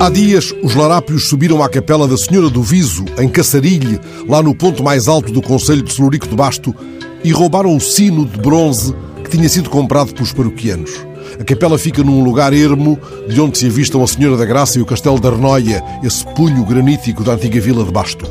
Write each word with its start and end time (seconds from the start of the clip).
Há 0.00 0.08
dias, 0.08 0.54
os 0.62 0.74
larápios 0.74 1.28
subiram 1.28 1.62
à 1.62 1.68
capela 1.68 2.08
da 2.08 2.16
Senhora 2.16 2.48
do 2.48 2.62
Viso, 2.62 3.04
em 3.18 3.28
Caçarilhe, 3.28 4.00
lá 4.26 4.42
no 4.42 4.54
ponto 4.54 4.82
mais 4.82 5.08
alto 5.08 5.30
do 5.30 5.42
Conselho 5.42 5.82
de 5.82 5.92
Celurico 5.92 6.26
de 6.26 6.34
Basto, 6.34 6.74
e 7.22 7.30
roubaram 7.32 7.76
o 7.76 7.80
sino 7.82 8.24
de 8.24 8.38
bronze 8.38 8.94
que 9.22 9.28
tinha 9.28 9.46
sido 9.46 9.68
comprado 9.68 10.14
pelos 10.14 10.32
paroquianos. 10.32 10.90
A 11.38 11.44
capela 11.44 11.78
fica 11.78 12.02
num 12.02 12.24
lugar 12.24 12.54
ermo, 12.54 12.98
de 13.28 13.38
onde 13.42 13.58
se 13.58 13.66
avistam 13.66 14.02
a 14.02 14.06
Senhora 14.06 14.38
da 14.38 14.46
Graça 14.46 14.78
e 14.78 14.80
o 14.80 14.86
Castelo 14.86 15.20
da 15.20 15.28
Arnoia, 15.28 15.84
esse 16.02 16.24
punho 16.34 16.64
granítico 16.64 17.22
da 17.22 17.34
antiga 17.34 17.60
vila 17.60 17.84
de 17.84 17.92
Basto. 17.92 18.26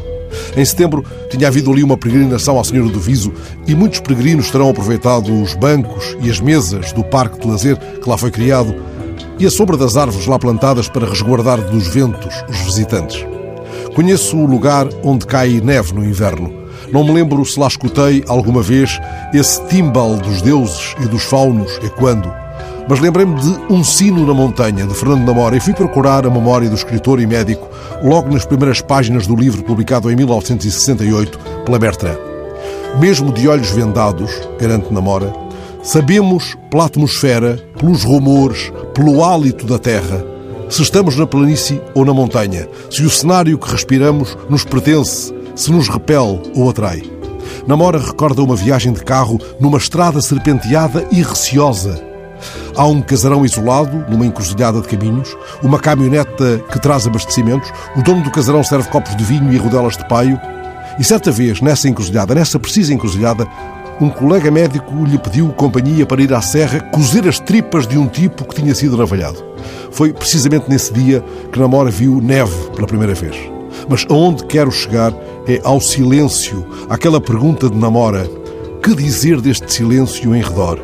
Em 0.58 0.66
setembro 0.66 1.06
tinha 1.30 1.50
havido 1.50 1.72
ali 1.72 1.84
uma 1.84 1.98
peregrinação 1.98 2.60
à 2.60 2.64
Senhora 2.64 2.90
do 2.90 3.00
Viso 3.00 3.32
e 3.68 3.76
muitos 3.76 4.00
peregrinos 4.00 4.50
terão 4.50 4.72
aproveitado 4.72 5.32
os 5.40 5.54
bancos 5.54 6.18
e 6.20 6.32
as 6.32 6.40
mesas 6.40 6.92
do 6.94 7.04
parque 7.04 7.40
de 7.40 7.48
lazer 7.48 7.78
que 7.78 8.10
lá 8.10 8.18
foi 8.18 8.32
criado 8.32 8.89
e 9.40 9.46
a 9.46 9.50
sombra 9.50 9.78
das 9.78 9.96
árvores 9.96 10.28
lá 10.28 10.38
plantadas 10.38 10.90
para 10.90 11.08
resguardar 11.08 11.62
dos 11.62 11.88
ventos 11.88 12.44
os 12.50 12.58
visitantes. 12.60 13.26
Conheço 13.96 14.38
o 14.38 14.46
lugar 14.46 14.88
onde 15.04 15.26
cai 15.26 15.62
neve 15.64 15.94
no 15.94 16.04
inverno. 16.04 16.54
Não 16.92 17.04
me 17.04 17.14
lembro 17.14 17.44
se 17.46 17.60
lá 17.60 17.68
escutei 17.68 18.24
alguma 18.28 18.62
vez 18.62 19.00
esse 19.34 19.66
timbal 19.68 20.18
dos 20.18 20.42
deuses 20.42 20.96
e 21.02 21.08
dos 21.08 21.24
faunos 21.24 21.72
ecoando, 21.84 22.32
mas 22.90 23.00
lembrei-me 23.00 23.36
de 23.36 23.56
Um 23.70 23.84
Sino 23.84 24.26
na 24.26 24.34
Montanha, 24.34 24.88
de 24.88 24.94
Fernando 24.96 25.24
Namora, 25.24 25.56
e 25.56 25.60
fui 25.60 25.74
procurar 25.74 26.26
a 26.26 26.30
memória 26.30 26.68
do 26.68 26.76
escritor 26.76 27.20
e 27.22 27.28
médico 27.28 27.70
logo 28.04 28.32
nas 28.32 28.46
primeiras 28.46 28.82
páginas 28.82 29.28
do 29.28 29.36
livro 29.36 29.64
publicado 29.64 30.12
em 30.12 30.16
1968 30.16 31.38
pela 31.66 31.78
Bertrand. 31.78 32.18
Mesmo 33.00 33.32
de 33.32 33.48
olhos 33.48 33.70
vendados, 33.70 34.32
garante 34.60 34.92
Namora, 34.92 35.32
sabemos 35.82 36.58
pela 36.70 36.86
atmosfera, 36.86 37.58
pelos 37.78 38.04
rumores, 38.04 38.72
pelo 38.94 39.24
hálito 39.24 39.66
da 39.66 39.80
terra, 39.80 40.24
se 40.70 40.84
estamos 40.84 41.16
na 41.16 41.26
planície 41.26 41.82
ou 41.96 42.06
na 42.06 42.14
montanha, 42.14 42.68
se 42.90 43.04
o 43.04 43.10
cenário 43.10 43.58
que 43.58 43.72
respiramos 43.72 44.38
nos 44.50 44.64
pertence, 44.64 45.34
se 45.56 45.72
nos 45.72 45.90
repele 45.90 46.40
ou 46.56 46.70
atrai. 46.70 47.02
Namora 47.68 48.00
recorda 48.00 48.44
uma 48.44 48.56
viagem 48.56 48.94
de 48.94 49.04
carro 49.04 49.40
numa 49.60 49.78
estrada 49.78 50.22
serpenteada 50.22 51.08
e 51.12 51.22
receosa. 51.22 52.04
Há 52.76 52.86
um 52.86 53.02
casarão 53.02 53.44
isolado, 53.44 54.06
numa 54.10 54.26
encruzilhada 54.26 54.80
de 54.80 54.88
caminhos, 54.88 55.36
uma 55.62 55.80
caminhoneta 55.80 56.64
que 56.72 56.80
traz 56.80 57.06
abastecimentos, 57.06 57.70
o 57.96 58.02
dono 58.02 58.24
do 58.24 58.32
casarão 58.32 58.64
serve 58.64 58.90
copos 58.90 59.16
de 59.16 59.24
vinho 59.24 59.52
e 59.52 59.58
rodelas 59.58 59.98
de 59.98 60.08
paio, 60.08 60.40
e 60.98 61.04
certa 61.04 61.32
vez, 61.32 61.62
nessa 61.62 61.90
encruzilhada, 61.90 62.36
nessa 62.36 62.60
precisa 62.60 62.94
encruzilhada, 62.94 63.48
um 64.02 64.10
colega 64.10 64.50
médico 64.50 65.04
lhe 65.06 65.18
pediu 65.18 65.50
companhia 65.50 66.06
para 66.06 66.22
ir 66.22 66.34
à 66.34 66.42
serra 66.42 66.80
cozer 66.80 67.28
as 67.28 67.40
tripas 67.40 67.86
de 67.86 67.98
um 67.98 68.08
tipo 68.08 68.46
que 68.46 68.56
tinha 68.56 68.74
sido 68.74 68.96
navalhado. 68.96 69.44
Foi 69.92 70.14
precisamente 70.14 70.70
nesse 70.70 70.94
dia 70.94 71.24
que 71.52 71.60
Namora 71.60 71.92
viu 71.92 72.22
neve 72.22 72.70
pela 72.76 72.88
primeira 72.88 73.14
vez. 73.14 73.36
Mas 73.90 74.06
aonde 74.10 74.46
quero 74.46 74.72
chegar 74.72 75.14
é 75.48 75.60
ao 75.64 75.82
silêncio, 75.82 76.66
àquela 76.90 77.20
pergunta 77.20 77.70
de 77.70 77.76
Namora: 77.76 78.30
que 78.82 78.96
dizer 78.96 79.42
deste 79.42 79.72
silêncio 79.72 80.34
em 80.34 80.42
redor? 80.42 80.80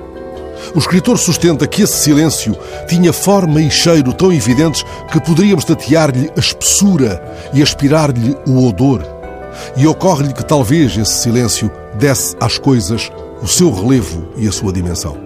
O 0.74 0.80
escritor 0.80 1.18
sustenta 1.18 1.68
que 1.68 1.84
esse 1.84 1.98
silêncio 1.98 2.56
tinha 2.88 3.14
forma 3.14 3.62
e 3.62 3.70
cheiro 3.70 4.12
tão 4.12 4.34
evidentes 4.34 4.84
que 5.12 5.22
poderíamos 5.22 5.64
tatear-lhe 5.64 6.30
a 6.36 6.40
espessura 6.40 7.22
e 7.54 7.62
aspirar-lhe 7.62 8.36
o 8.48 8.68
odor. 8.68 9.15
E 9.75 9.88
ocorre-lhe 9.88 10.34
que 10.34 10.45
talvez 10.45 10.98
esse 10.98 11.14
silêncio 11.20 11.72
desse 11.98 12.36
às 12.39 12.58
coisas 12.58 13.11
o 13.42 13.48
seu 13.48 13.72
relevo 13.72 14.28
e 14.38 14.47
a 14.47 14.52
sua 14.52 14.72
dimensão. 14.72 15.17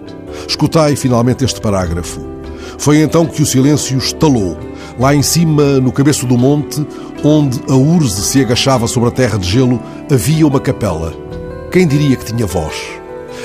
Escutai 0.47 0.95
finalmente 0.95 1.43
este 1.43 1.61
parágrafo. 1.61 2.21
Foi 2.77 3.01
então 3.01 3.25
que 3.25 3.41
o 3.41 3.45
silêncio 3.45 3.97
estalou, 3.97 4.57
lá 4.99 5.13
em 5.13 5.21
cima, 5.21 5.79
no 5.79 5.91
cabeço 5.91 6.25
do 6.25 6.37
monte, 6.37 6.85
onde 7.23 7.59
a 7.69 7.75
urze 7.75 8.21
se 8.21 8.41
agachava 8.41 8.87
sobre 8.87 9.09
a 9.09 9.11
terra 9.11 9.37
de 9.37 9.49
gelo, 9.49 9.81
havia 10.11 10.47
uma 10.47 10.59
capela. 10.59 11.13
Quem 11.71 11.87
diria 11.87 12.15
que 12.15 12.25
tinha 12.25 12.45
voz? 12.45 12.75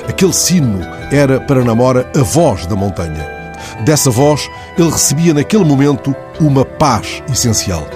Aquele 0.09 0.33
sino 0.33 0.81
era, 1.11 1.41
para 1.41 1.65
Namora, 1.65 2.11
a 2.17 2.23
voz 2.23 2.67
da 2.67 2.77
montanha. 2.77 3.29
Dessa 3.85 4.11
voz, 4.11 4.49
ele 4.79 4.91
recebia 4.91 5.35
naquele 5.35 5.65
momento 5.65 6.15
uma 6.41 6.65
paz 6.65 7.23
essencial. 7.31 7.87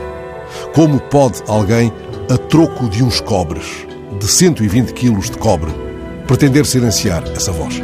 Como 0.75 1.01
pode 1.01 1.43
alguém, 1.47 1.93
a 2.31 2.37
troco 2.37 2.89
de 2.89 3.03
uns 3.03 3.21
cobres, 3.21 3.87
de 4.19 4.27
120 4.27 4.93
quilos 4.93 5.31
de 5.31 5.39
cobre, 5.39 5.73
pretender 6.27 6.67
silenciar 6.67 7.25
essa 7.35 7.51
voz? 7.51 7.81